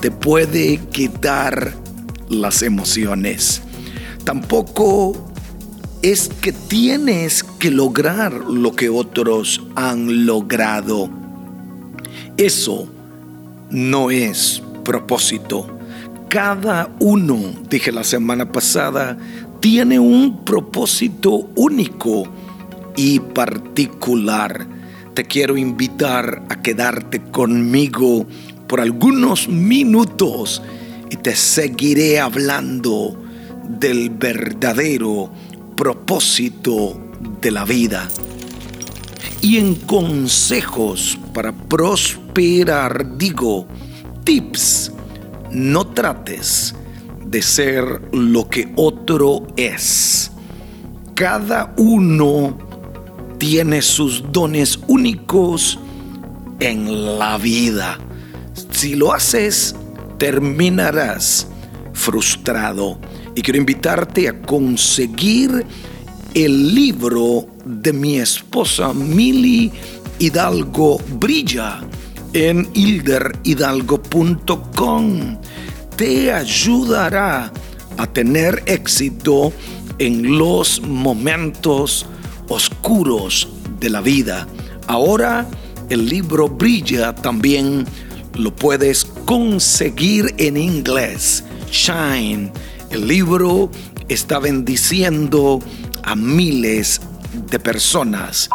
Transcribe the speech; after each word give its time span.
te 0.00 0.10
puede 0.10 0.78
quitar 0.92 1.83
las 2.28 2.62
emociones. 2.62 3.62
Tampoco 4.24 5.30
es 6.02 6.28
que 6.40 6.52
tienes 6.52 7.42
que 7.42 7.70
lograr 7.70 8.32
lo 8.32 8.72
que 8.72 8.88
otros 8.88 9.62
han 9.74 10.26
logrado. 10.26 11.08
Eso 12.36 12.88
no 13.70 14.10
es 14.10 14.62
propósito. 14.84 15.66
Cada 16.28 16.90
uno, 17.00 17.38
dije 17.70 17.92
la 17.92 18.04
semana 18.04 18.50
pasada, 18.50 19.16
tiene 19.60 19.98
un 19.98 20.44
propósito 20.44 21.48
único 21.54 22.24
y 22.96 23.20
particular. 23.20 24.66
Te 25.14 25.24
quiero 25.24 25.56
invitar 25.56 26.42
a 26.48 26.60
quedarte 26.60 27.22
conmigo 27.22 28.26
por 28.66 28.80
algunos 28.80 29.48
minutos 29.48 30.60
y 31.14 31.16
te 31.16 31.36
seguiré 31.36 32.18
hablando 32.18 33.16
del 33.68 34.10
verdadero 34.10 35.30
propósito 35.76 37.00
de 37.40 37.52
la 37.52 37.64
vida. 37.64 38.08
Y 39.40 39.58
en 39.58 39.76
consejos 39.76 41.16
para 41.32 41.52
prosperar 41.52 43.16
digo, 43.16 43.68
tips, 44.24 44.90
no 45.52 45.86
trates 45.86 46.74
de 47.24 47.42
ser 47.42 47.84
lo 48.12 48.48
que 48.48 48.72
otro 48.74 49.46
es. 49.56 50.32
Cada 51.14 51.74
uno 51.76 52.58
tiene 53.38 53.82
sus 53.82 54.32
dones 54.32 54.80
únicos 54.88 55.78
en 56.58 57.20
la 57.20 57.38
vida. 57.38 58.00
Si 58.72 58.96
lo 58.96 59.12
haces, 59.12 59.76
terminarás 60.18 61.46
frustrado. 61.92 62.98
Y 63.34 63.42
quiero 63.42 63.58
invitarte 63.58 64.28
a 64.28 64.40
conseguir 64.40 65.66
el 66.34 66.74
libro 66.74 67.46
de 67.64 67.92
mi 67.92 68.18
esposa 68.18 68.92
Mili 68.92 69.72
Hidalgo 70.18 71.00
Brilla 71.18 71.80
en 72.32 72.68
hilderhidalgo.com. 72.74 75.38
Te 75.96 76.32
ayudará 76.32 77.52
a 77.96 78.06
tener 78.08 78.64
éxito 78.66 79.52
en 79.98 80.38
los 80.38 80.82
momentos 80.82 82.06
oscuros 82.48 83.48
de 83.78 83.90
la 83.90 84.00
vida. 84.00 84.48
Ahora 84.86 85.46
el 85.88 86.08
libro 86.08 86.48
Brilla 86.48 87.14
también 87.14 87.84
lo 88.34 88.54
puedes 88.54 89.04
conseguir 89.04 90.34
en 90.38 90.56
inglés. 90.56 91.44
Shine. 91.70 92.52
El 92.90 93.08
libro 93.08 93.70
está 94.08 94.38
bendiciendo 94.38 95.60
a 96.02 96.14
miles 96.14 97.00
de 97.50 97.58
personas. 97.58 98.48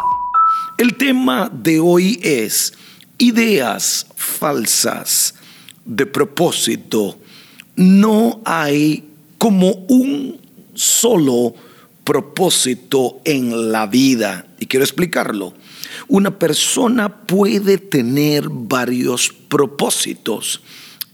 El 0.78 0.96
tema 0.96 1.50
de 1.52 1.80
hoy 1.80 2.18
es 2.22 2.72
ideas 3.18 4.06
falsas 4.16 5.34
de 5.84 6.06
propósito. 6.06 7.18
No 7.76 8.40
hay 8.44 9.04
como 9.36 9.70
un 9.88 10.40
solo 10.74 11.54
propósito 12.04 13.20
en 13.24 13.72
la 13.72 13.86
vida. 13.86 14.46
Y 14.58 14.66
quiero 14.66 14.84
explicarlo. 14.84 15.54
Una 16.08 16.38
persona 16.38 17.22
puede 17.26 17.78
tener 17.78 18.48
varios 18.48 19.32
propósitos 19.48 20.62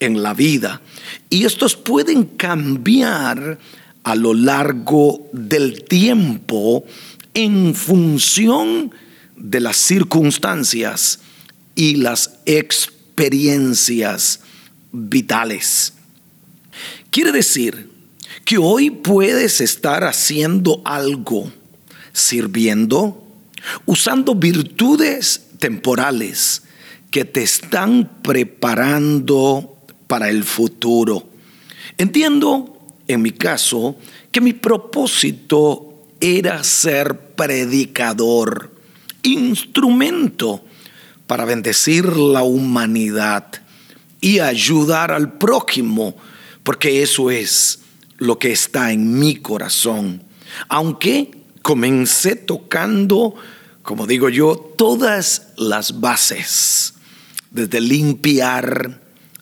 en 0.01 0.23
la 0.23 0.35
vida 0.35 0.83
y 1.31 1.45
estos 1.45 1.77
pueden 1.77 2.25
cambiar 2.25 3.59
a 4.03 4.15
lo 4.15 4.35
largo 4.35 5.29
del 5.33 5.85
tiempo 5.85 6.85
en 7.35 7.75
función 7.75 8.95
de 9.37 9.61
las 9.61 9.77
circunstancias 9.77 11.21
y 11.75 11.97
las 11.97 12.39
experiencias 12.47 14.41
vitales. 14.93 15.95
Quiere 17.11 17.33
decir 17.33 17.91
que 18.45 18.59
hoy 18.59 18.91
puedes 18.91 19.61
estar 19.61 20.05
haciendo 20.05 20.83
algo, 20.85 21.51
sirviendo, 22.13 23.25
usando 23.85 24.35
virtudes 24.35 25.47
temporales 25.59 26.63
que 27.11 27.25
te 27.25 27.43
están 27.43 28.21
preparando 28.23 29.77
para 30.07 30.29
el 30.29 30.45
futuro. 30.45 31.27
Entiendo, 31.99 32.79
en 33.09 33.23
mi 33.23 33.31
caso, 33.31 33.97
que 34.31 34.41
mi 34.41 34.53
propósito 34.53 36.05
era 36.21 36.63
ser 36.65 37.35
predicador, 37.35 38.75
instrumento 39.23 40.65
para 41.27 41.45
bendecir 41.45 42.17
la 42.17 42.43
humanidad 42.43 43.47
y 44.21 44.39
ayudar 44.39 45.11
al 45.11 45.33
prójimo, 45.39 46.17
porque 46.63 47.03
eso 47.03 47.31
es 47.31 47.81
lo 48.19 48.39
que 48.39 48.53
está 48.53 48.93
en 48.93 49.19
mi 49.19 49.37
corazón. 49.37 50.23
Aunque 50.69 51.31
comencé 51.63 52.37
tocando, 52.37 53.35
como 53.83 54.07
digo 54.07 54.29
yo, 54.29 54.57
todas 54.77 55.49
las 55.57 56.01
bases, 56.01 56.95
desde 57.51 57.81
limpiar, 57.81 59.01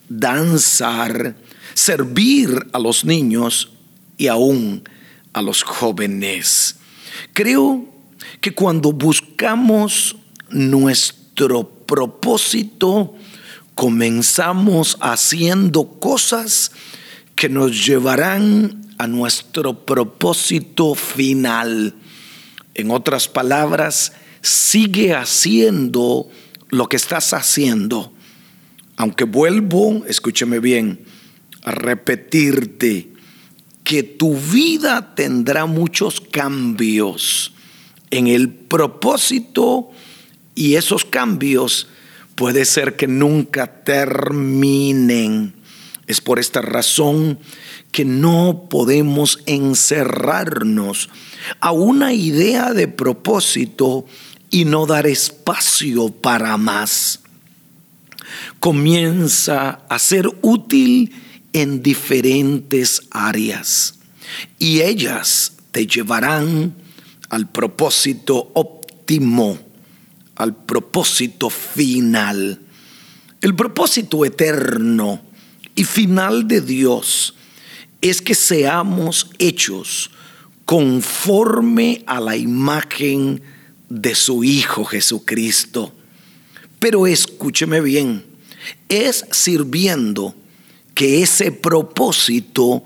danzar, 0.09 1.37
servir 1.75 2.67
a 2.73 2.79
los 2.79 3.05
niños 3.05 3.71
y 4.17 4.29
aún 4.29 4.89
a 5.33 5.43
los 5.43 5.63
jóvenes. 5.63 6.77
Creo 7.33 7.85
que 8.41 8.55
cuando 8.55 8.93
buscamos 8.93 10.17
nuestro 10.51 11.69
propósito, 11.69 13.15
comenzamos 13.75 14.97
haciendo 15.01 15.99
cosas 15.99 16.71
que 17.45 17.51
nos 17.51 17.85
llevarán 17.85 18.87
a 18.97 19.07
nuestro 19.07 19.85
propósito 19.85 20.95
final. 20.95 21.95
En 22.73 22.91
otras 22.91 23.29
palabras, 23.29 24.15
sigue 24.41 25.13
haciendo 25.13 26.31
lo 26.71 26.89
que 26.89 26.97
estás 26.97 27.35
haciendo. 27.35 28.15
Aunque 28.97 29.25
vuelvo, 29.25 30.07
escúcheme 30.09 30.59
bien, 30.59 31.05
a 31.65 31.73
repetirte 31.73 33.11
que 33.83 34.03
tu 34.03 34.39
vida 34.39 35.15
tendrá 35.15 35.67
muchos 35.67 36.23
cambios 36.23 37.53
en 38.11 38.27
el 38.27 38.49
propósito 38.49 39.91
y 40.55 40.77
esos 40.77 41.05
cambios 41.05 41.89
puede 42.37 42.65
ser 42.65 42.97
que 42.97 43.07
nunca 43.07 43.85
terminen. 43.85 45.53
Es 46.07 46.21
por 46.21 46.39
esta 46.39 46.61
razón 46.61 47.39
que 47.93 48.05
no 48.05 48.67
podemos 48.69 49.41
encerrarnos 49.47 51.09
a 51.61 51.73
una 51.73 52.13
idea 52.13 52.73
de 52.73 52.89
propósito 52.89 54.05
y 54.51 54.67
no 54.67 54.87
dar 54.87 55.07
espacio 55.07 56.11
para 56.11 56.57
más. 56.57 57.21
Comienza 58.61 59.81
a 59.89 59.99
ser 59.99 60.29
útil 60.43 61.13
en 61.53 61.83
diferentes 61.83 63.03
áreas 63.11 63.95
y 64.59 64.81
ellas 64.81 65.53
te 65.71 65.87
llevarán 65.87 66.75
al 67.31 67.51
propósito 67.51 68.51
óptimo, 68.55 69.59
al 70.37 70.55
propósito 70.55 71.49
final. 71.51 72.61
El 73.41 73.55
propósito 73.55 74.25
eterno 74.25 75.21
y 75.75 75.85
final 75.85 76.47
de 76.47 76.61
Dios 76.61 77.35
es 78.01 78.21
que 78.21 78.35
seamos 78.35 79.31
hechos 79.39 80.11
conforme 80.65 82.03
a 82.07 82.21
la 82.21 82.37
imagen 82.37 83.43
de 83.89 84.15
su 84.15 84.45
Hijo 84.45 84.85
Jesucristo. 84.85 85.93
Pero 86.79 87.07
escúcheme 87.07 87.81
bien, 87.81 88.25
es 88.89 89.25
sirviendo 89.31 90.35
que 90.95 91.23
ese 91.23 91.51
propósito 91.51 92.85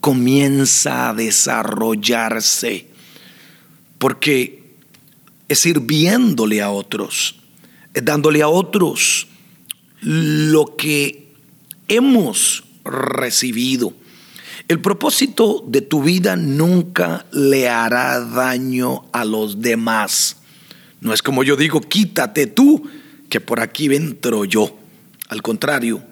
comienza 0.00 1.08
a 1.08 1.14
desarrollarse, 1.14 2.86
porque 3.98 4.74
es 5.48 5.58
sirviéndole 5.58 6.62
a 6.62 6.70
otros, 6.70 7.36
es 7.94 8.04
dándole 8.04 8.42
a 8.42 8.48
otros 8.48 9.26
lo 10.00 10.76
que 10.76 11.27
hemos 11.88 12.64
recibido. 12.84 13.92
El 14.68 14.80
propósito 14.80 15.64
de 15.66 15.80
tu 15.80 16.02
vida 16.02 16.36
nunca 16.36 17.26
le 17.32 17.68
hará 17.68 18.20
daño 18.20 19.06
a 19.12 19.24
los 19.24 19.60
demás. 19.60 20.36
No 21.00 21.14
es 21.14 21.22
como 21.22 21.42
yo 21.42 21.56
digo, 21.56 21.80
quítate 21.80 22.46
tú, 22.46 22.88
que 23.30 23.40
por 23.40 23.60
aquí 23.60 23.86
entro 23.94 24.44
yo. 24.44 24.78
Al 25.28 25.42
contrario, 25.42 26.02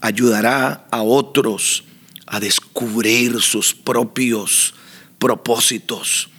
ayudará 0.00 0.86
a 0.90 1.02
otros 1.02 1.84
a 2.26 2.40
descubrir 2.40 3.40
sus 3.40 3.74
propios 3.74 4.74
propósitos. 5.18 6.30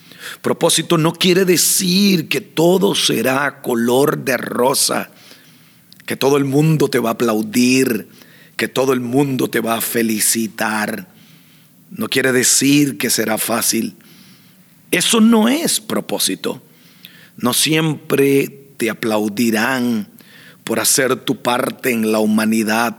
Propósito 0.42 0.98
no 0.98 1.14
quiere 1.14 1.46
decir 1.46 2.30
que 2.30 2.42
todo 2.42 2.96
será 2.96 3.62
color 3.62 4.20
de 4.24 4.38
rosa, 4.38 5.12
que 6.06 6.16
todo 6.16 6.38
el 6.38 6.46
mundo 6.46 6.88
te 6.90 7.00
va 7.00 7.10
a 7.10 7.14
aplaudir, 7.14 8.08
que 8.56 8.68
todo 8.68 8.94
el 8.94 9.00
mundo 9.00 9.50
te 9.50 9.60
va 9.60 9.76
a 9.76 9.82
felicitar. 9.82 11.08
No 11.92 12.08
quiere 12.08 12.32
decir 12.32 12.98
que 12.98 13.10
será 13.10 13.38
fácil. 13.38 13.96
Eso 14.92 15.22
no 15.22 15.48
es 15.48 15.80
propósito. 15.80 16.62
No 17.38 17.54
siempre 17.54 18.48
te 18.78 18.90
aplaudirán 18.90 20.08
por 20.64 20.80
hacer 20.80 21.16
tu 21.18 21.42
parte 21.42 21.92
en 21.92 22.12
la 22.12 22.20
humanidad. 22.20 22.98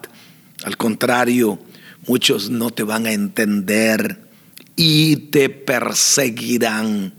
Al 0.65 0.77
contrario, 0.77 1.59
muchos 2.07 2.51
no 2.51 2.71
te 2.71 2.83
van 2.83 3.07
a 3.07 3.13
entender 3.13 4.21
y 4.77 5.17
te 5.17 5.49
perseguirán. 5.49 7.15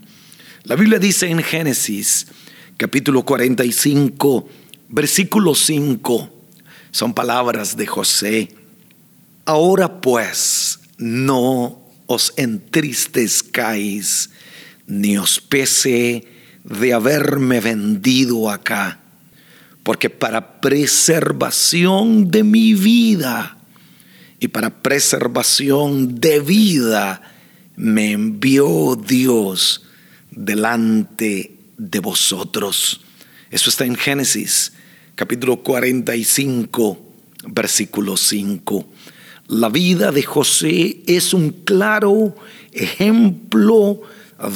La 0.64 0.76
Biblia 0.76 0.98
dice 0.98 1.28
en 1.28 1.42
Génesis 1.42 2.26
capítulo 2.76 3.24
45, 3.24 4.48
versículo 4.88 5.54
5, 5.54 6.35
son 6.90 7.14
palabras 7.14 7.76
de 7.76 7.86
José. 7.86 8.48
Ahora 9.44 10.00
pues, 10.00 10.80
no 10.98 11.86
os 12.06 12.32
entristezcáis, 12.36 14.30
ni 14.86 15.18
os 15.18 15.40
pese 15.40 16.26
de 16.64 16.92
haberme 16.92 17.60
vendido 17.60 18.50
acá, 18.50 19.00
porque 19.82 20.10
para 20.10 20.60
preservación 20.60 22.30
de 22.30 22.42
mi 22.42 22.74
vida 22.74 23.56
y 24.40 24.48
para 24.48 24.82
preservación 24.82 26.20
de 26.20 26.40
vida 26.40 27.22
me 27.76 28.12
envió 28.12 28.96
Dios 28.96 29.84
delante 30.30 31.56
de 31.76 32.00
vosotros. 32.00 33.00
Eso 33.50 33.70
está 33.70 33.84
en 33.84 33.96
Génesis 33.96 34.72
capítulo 35.16 35.62
45, 35.62 36.98
versículo 37.48 38.18
5. 38.18 38.86
La 39.48 39.70
vida 39.70 40.12
de 40.12 40.22
José 40.22 40.98
es 41.06 41.32
un 41.32 41.52
claro 41.64 42.36
ejemplo 42.70 44.02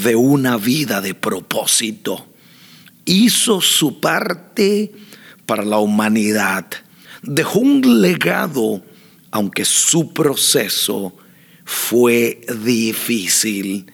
de 0.05 0.15
una 0.17 0.59
vida 0.59 1.01
de 1.01 1.15
propósito. 1.15 2.27
Hizo 3.07 3.62
su 3.62 4.01
parte 4.01 4.93
para 5.47 5.65
la 5.65 5.79
humanidad. 5.79 6.67
Dejó 7.23 7.61
un 7.61 8.03
legado, 8.03 8.85
aunque 9.31 9.64
su 9.64 10.12
proceso 10.12 11.17
fue 11.64 12.43
difícil. 12.62 13.90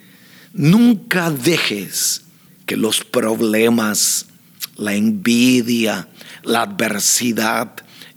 Nunca 0.52 1.30
dejes 1.30 2.22
que 2.66 2.76
los 2.76 3.04
problemas, 3.04 4.25
la 4.76 4.94
envidia, 4.94 6.08
la 6.42 6.62
adversidad 6.62 7.72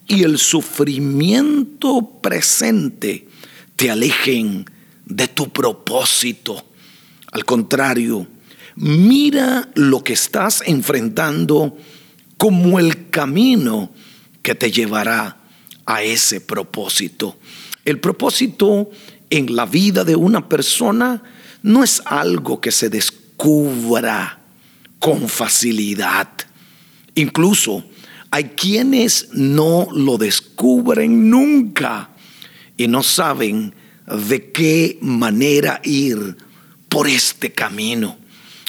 y 0.08 0.24
el 0.24 0.38
sufrimiento 0.38 2.20
presente 2.22 3.28
te 3.75 3.92
alejen 3.92 4.66
de 5.06 5.28
tu 5.28 5.50
propósito. 5.50 6.66
Al 7.32 7.46
contrario, 7.46 8.28
mira 8.75 9.70
lo 9.75 10.04
que 10.04 10.13
estás 10.13 10.63
enfrentando 10.66 11.78
como 12.38 12.80
el 12.80 13.10
camino 13.10 13.92
que 14.42 14.56
te 14.56 14.72
llevará 14.72 15.38
a 15.86 16.04
ese 16.04 16.42
propósito. 16.42 17.38
El 17.86 18.00
propósito 18.00 18.89
en 19.30 19.56
la 19.56 19.66
vida 19.66 20.04
de 20.04 20.16
una 20.16 20.50
persona 20.50 21.24
no 21.62 21.84
es 21.84 22.01
algo 22.06 22.62
que 22.62 22.72
se 22.72 22.89
descubra 22.89 24.39
con 25.00 25.30
facilidad. 25.30 26.30
Incluso 27.19 27.83
hay 28.31 28.45
quienes 28.55 29.27
no 29.33 29.89
lo 29.93 30.17
descubren 30.17 31.29
nunca 31.29 32.11
y 32.77 32.88
no 32.88 33.03
saben 33.03 33.73
de 34.29 34.51
qué 34.53 34.97
manera 35.01 35.81
ir 35.83 36.38
por 36.88 37.09
este 37.09 37.51
camino. 37.51 38.17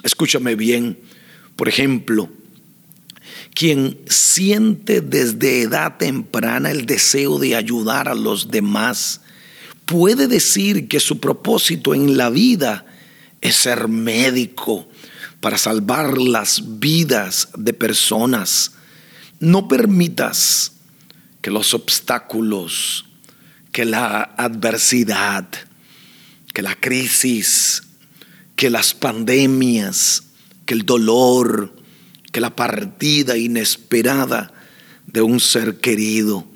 Escúchame 0.02 0.57
bien, 0.57 0.99
por 1.54 1.69
ejemplo, 1.69 2.28
quien 3.54 4.00
siente 4.09 5.00
desde 5.00 5.62
edad 5.62 5.97
temprana 5.97 6.73
el 6.73 6.87
deseo 6.87 7.38
de 7.38 7.54
ayudar 7.54 8.09
a 8.09 8.16
los 8.16 8.50
demás, 8.50 9.21
puede 9.85 10.26
decir 10.26 10.88
que 10.88 10.99
su 10.99 11.21
propósito 11.21 11.95
en 11.95 12.16
la 12.16 12.30
vida 12.30 12.85
es 13.40 13.54
ser 13.54 13.87
médico 13.87 14.88
para 15.41 15.59
salvar 15.59 16.19
las 16.19 16.79
vidas 16.79 17.49
de 17.57 17.73
personas. 17.73 18.73
No 19.39 19.69
permitas 19.69 20.73
que 21.41 21.51
los 21.51 21.73
obstáculos, 21.73 23.07
que 23.73 23.85
la 23.85 24.23
adversidad, 24.37 25.49
que 26.53 26.63
la 26.63 26.75
crisis, 26.75 27.83
que 28.55 28.69
las 28.69 28.93
pandemias, 28.93 30.25
que 30.67 30.75
el 30.75 30.85
dolor, 30.85 31.75
que 32.33 32.41
la 32.41 32.55
partida 32.55 33.37
inesperada 33.39 34.53
de 35.07 35.23
un 35.23 35.41
ser 35.41 35.79
querido 35.79 36.47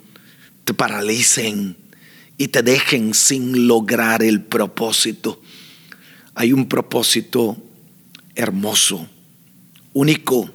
te 0.65 0.75
paralicen 0.75 1.77
y 2.37 2.49
te 2.49 2.63
dejen 2.63 3.15
sin 3.15 3.67
lograr 3.67 4.23
el 4.23 4.43
propósito. 4.43 5.41
hay 6.35 6.53
un 6.53 6.69
propósito 6.69 7.57
hermoso, 8.35 9.09
único, 9.93 10.51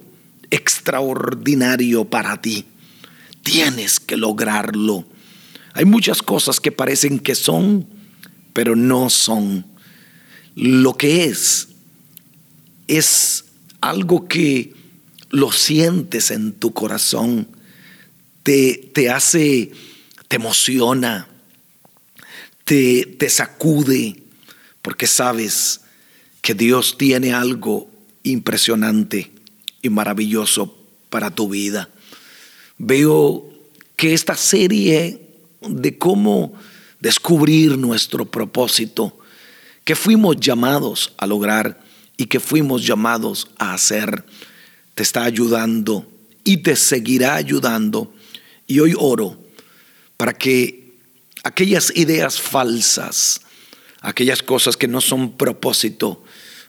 extraordinario 0.49 2.05
para 2.05 2.41
ti. 2.41 2.65
Tienes 3.43 3.99
que 3.99 4.17
lograrlo. 4.17 5.05
Hay 5.73 5.85
muchas 5.85 6.21
cosas 6.21 6.59
que 6.59 6.71
parecen 6.71 7.19
que 7.19 7.35
son, 7.35 7.87
pero 8.53 8.75
no 8.75 9.09
son. 9.09 9.65
Lo 10.55 10.95
que 10.97 11.25
es, 11.25 11.69
es 12.87 13.45
algo 13.81 14.27
que 14.27 14.73
lo 15.29 15.51
sientes 15.51 16.31
en 16.31 16.53
tu 16.53 16.73
corazón, 16.73 17.47
te, 18.43 18.89
te 18.93 19.09
hace, 19.09 19.71
te 20.27 20.35
emociona, 20.37 21.27
te, 22.65 23.05
te 23.05 23.29
sacude, 23.29 24.23
porque 24.81 25.07
sabes 25.07 25.81
que 26.41 26.53
Dios 26.53 26.97
tiene 26.97 27.33
algo 27.33 27.89
impresionante 28.23 29.31
y 29.81 29.89
maravilloso 29.89 30.75
para 31.09 31.31
tu 31.31 31.49
vida. 31.49 31.89
Veo 32.77 33.49
que 33.95 34.13
esta 34.13 34.35
serie 34.35 35.21
de 35.61 35.97
cómo 35.97 36.53
descubrir 36.99 37.77
nuestro 37.77 38.25
propósito, 38.25 39.17
que 39.83 39.95
fuimos 39.95 40.39
llamados 40.39 41.13
a 41.17 41.27
lograr 41.27 41.81
y 42.17 42.25
que 42.25 42.39
fuimos 42.39 42.85
llamados 42.85 43.49
a 43.57 43.73
hacer, 43.73 44.25
te 44.95 45.03
está 45.03 45.23
ayudando 45.23 46.09
y 46.43 46.57
te 46.57 46.75
seguirá 46.75 47.35
ayudando. 47.35 48.13
Y 48.67 48.79
hoy 48.79 48.93
oro 48.97 49.37
para 50.17 50.33
que 50.33 50.93
aquellas 51.43 51.91
ideas 51.95 52.39
falsas, 52.39 53.41
aquellas 54.01 54.43
cosas 54.43 54.77
que 54.77 54.87
no 54.87 55.01
son 55.01 55.37
propósito, 55.37 56.23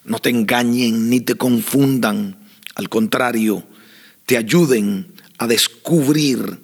no 0.05 0.19
te 0.19 0.31
engañen 0.31 1.11
ni 1.11 1.21
te 1.21 1.35
confundan, 1.35 2.39
al 2.75 2.89
contrario, 2.89 3.65
te 4.27 4.37
ayuden 4.37 5.13
a 5.39 5.47
descubrir 5.47 6.61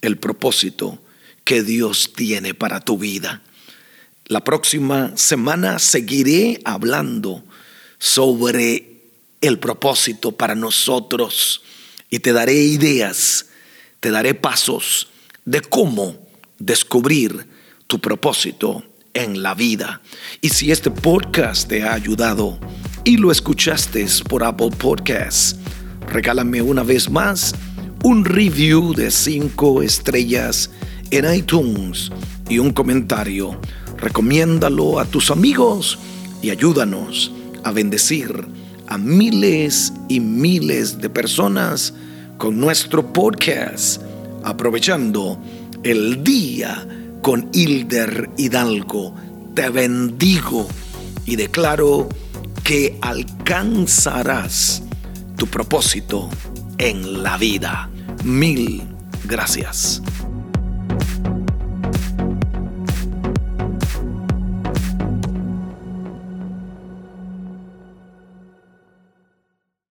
el 0.00 0.18
propósito 0.18 0.98
que 1.44 1.62
Dios 1.62 2.12
tiene 2.14 2.54
para 2.54 2.80
tu 2.80 2.98
vida. 2.98 3.42
La 4.26 4.42
próxima 4.42 5.16
semana 5.16 5.78
seguiré 5.78 6.60
hablando 6.64 7.44
sobre 7.98 9.02
el 9.40 9.58
propósito 9.58 10.32
para 10.32 10.54
nosotros 10.54 11.62
y 12.10 12.20
te 12.20 12.32
daré 12.32 12.54
ideas, 12.54 13.46
te 14.00 14.10
daré 14.10 14.34
pasos 14.34 15.08
de 15.44 15.60
cómo 15.60 16.16
descubrir 16.58 17.46
tu 17.86 18.00
propósito 18.00 18.82
en 19.14 19.42
la 19.42 19.54
vida. 19.54 20.00
Y 20.40 20.50
si 20.50 20.70
este 20.70 20.90
podcast 20.90 21.68
te 21.68 21.82
ha 21.82 21.94
ayudado 21.94 22.58
y 23.04 23.16
lo 23.16 23.30
escuchaste 23.30 24.06
por 24.28 24.44
Apple 24.44 24.70
Podcasts, 24.76 25.56
regálame 26.08 26.60
una 26.60 26.82
vez 26.82 27.08
más 27.08 27.54
un 28.02 28.24
review 28.24 28.92
de 28.92 29.10
5 29.10 29.82
estrellas 29.82 30.70
en 31.10 31.32
iTunes 31.32 32.10
y 32.48 32.58
un 32.58 32.72
comentario. 32.72 33.58
Recomiéndalo 33.96 34.98
a 34.98 35.06
tus 35.06 35.30
amigos 35.30 35.98
y 36.42 36.50
ayúdanos 36.50 37.32
a 37.62 37.72
bendecir 37.72 38.46
a 38.86 38.98
miles 38.98 39.92
y 40.08 40.20
miles 40.20 41.00
de 41.00 41.08
personas 41.08 41.94
con 42.36 42.60
nuestro 42.60 43.12
podcast, 43.12 44.02
aprovechando 44.42 45.38
el 45.82 46.22
día 46.22 46.86
con 47.24 47.48
Hilder 47.54 48.28
Hidalgo. 48.36 49.14
Te 49.54 49.70
bendigo 49.70 50.68
y 51.24 51.36
declaro 51.36 52.06
que 52.62 52.98
alcanzarás 53.00 54.82
tu 55.34 55.46
propósito 55.46 56.28
en 56.76 57.22
la 57.22 57.38
vida. 57.38 57.88
Mil 58.24 58.82
gracias. 59.24 60.02